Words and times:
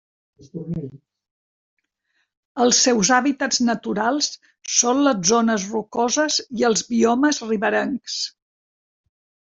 Els 2.65 2.79
seus 2.87 3.13
hàbitats 3.19 3.61
naturals 3.69 4.31
són 4.79 5.05
les 5.11 5.23
zones 5.35 5.69
rocoses 5.77 6.43
i 6.63 6.69
els 6.73 6.87
biomes 6.93 7.45
riberencs. 7.53 8.21